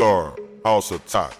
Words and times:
are 0.00 0.34
House 0.64 0.92
Attack. 0.92 1.36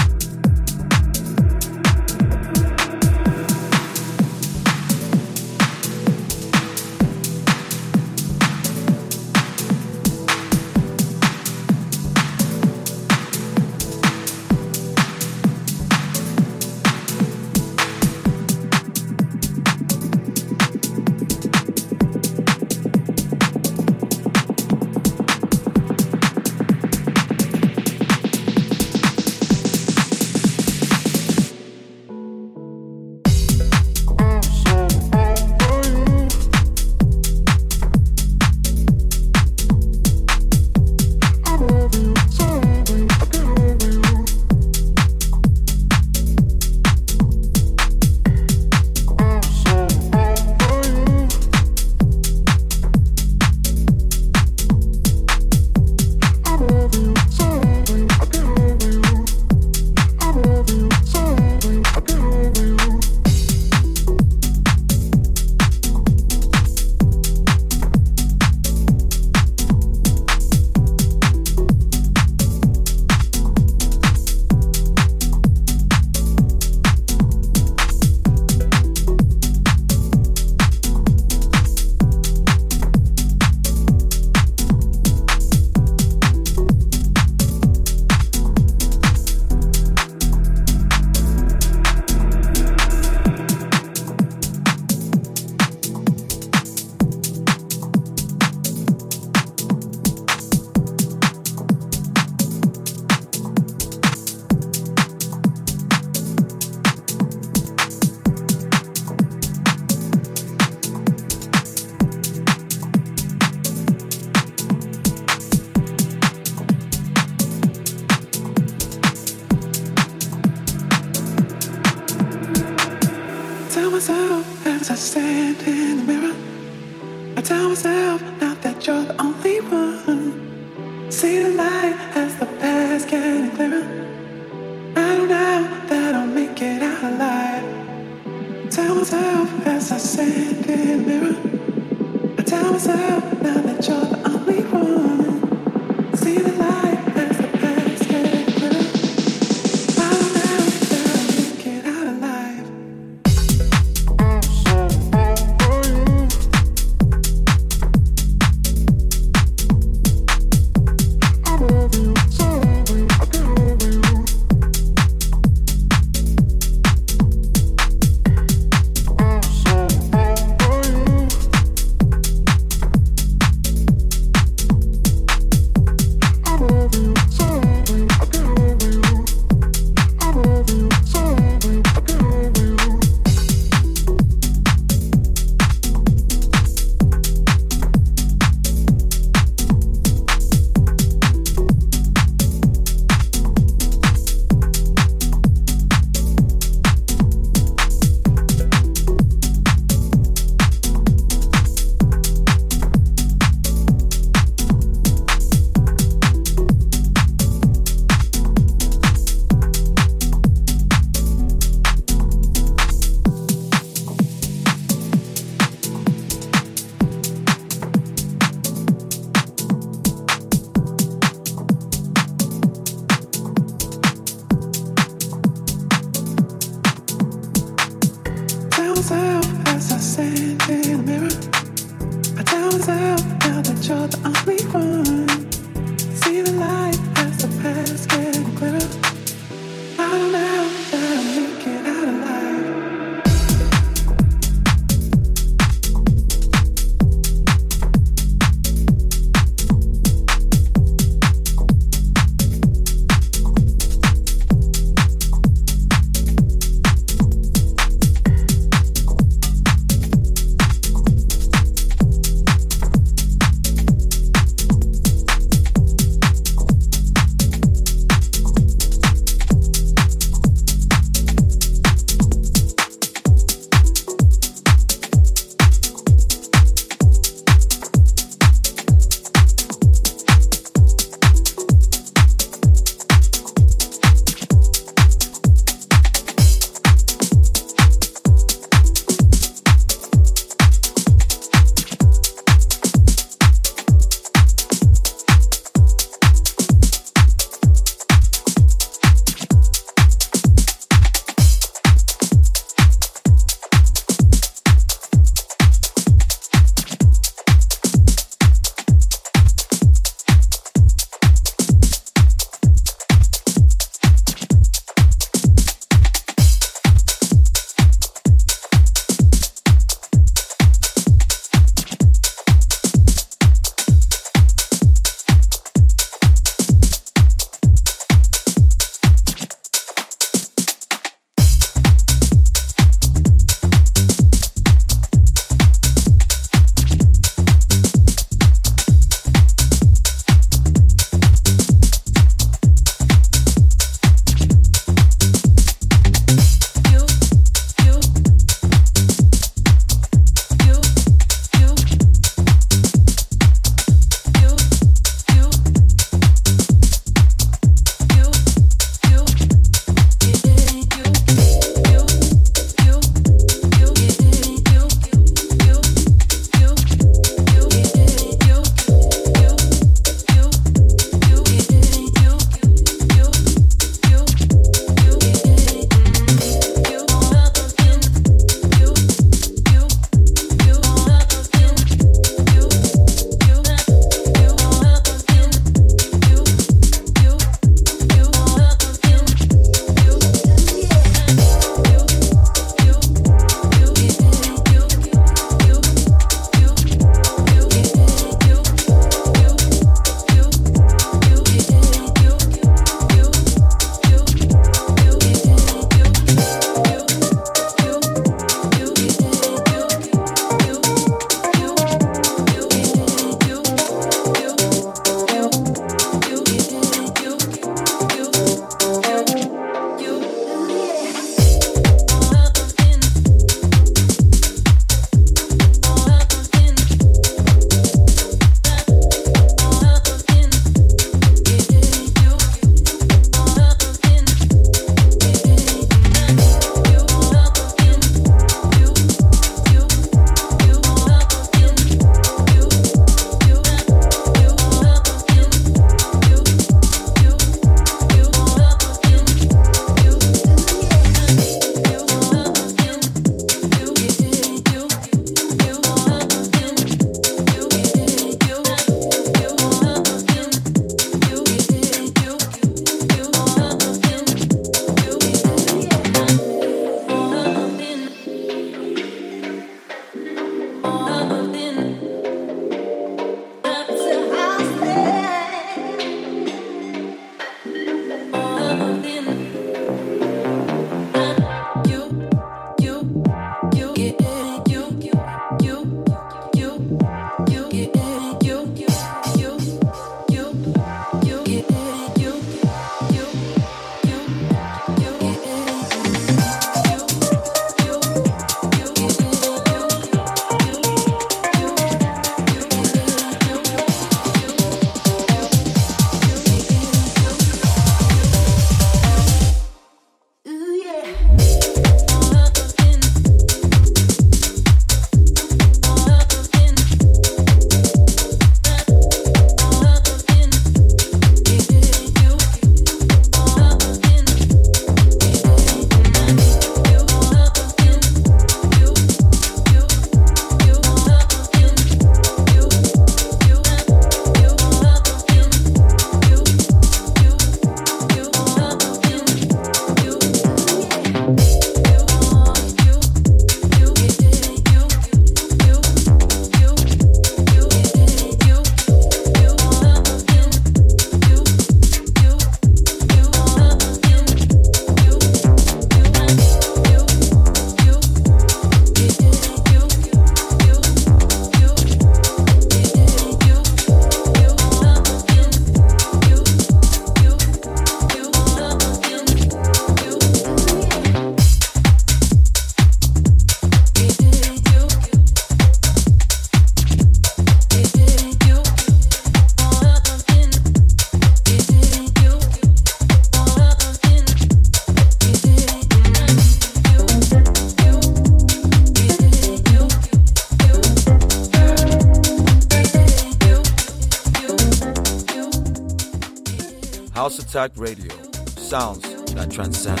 Attack 597.51 597.71
Radio. 597.75 598.07
Sounds 598.55 599.01
that 599.33 599.51
transcend. 599.51 600.00